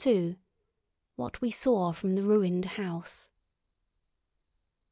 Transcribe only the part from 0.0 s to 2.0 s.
II. WHAT WE SAW